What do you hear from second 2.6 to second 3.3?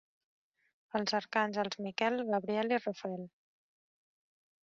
i Rafael.